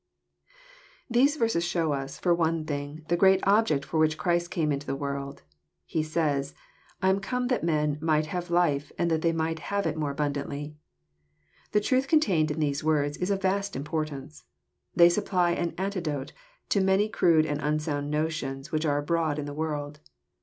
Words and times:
Thesb 1.13 1.37
verses 1.37 1.63
show 1.63 1.91
us, 1.91 2.17
for 2.17 2.33
one 2.33 2.65
thing, 2.65 3.05
the 3.07 3.15
great 3.15 3.39
object 3.45 3.85
for 3.85 3.99
which 3.99 4.17
Christ 4.17 4.49
came 4.49 4.71
into 4.71 4.87
the 4.87 4.95
world. 4.95 5.43
He 5.85 6.01
says, 6.01 6.55
I 7.03 7.09
am 7.11 7.19
come 7.19 7.49
that 7.49 7.63
men'' 7.63 7.99
might 8.01 8.25
have 8.25 8.49
life, 8.49 8.91
and 8.97 9.11
that 9.11 9.21
they 9.21 9.31
might 9.31 9.59
have 9.59 9.85
it 9.85 9.95
more 9.95 10.09
abundantly." 10.09 10.75
The 11.71 11.81
truth 11.81 12.07
contained 12.07 12.49
in 12.49 12.59
these 12.59 12.83
words 12.83 13.15
is 13.17 13.29
of 13.29 13.43
vast 13.43 13.75
importance. 13.75 14.43
They 14.95 15.07
supply 15.07 15.51
an 15.51 15.75
antidote 15.77 16.33
to 16.69 16.81
many 16.81 17.07
crude 17.07 17.45
and 17.45 17.61
unsound 17.61 18.09
no 18.09 18.27
tions 18.27 18.71
which 18.71 18.87
are 18.87 18.97
abroad 18.97 19.37
in 19.37 19.45
the 19.45 19.53
world. 19.53 19.99